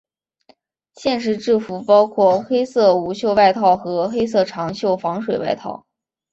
[0.95, 5.85] 现时制服包括黑色无袖外套和黑色长袖防水外套。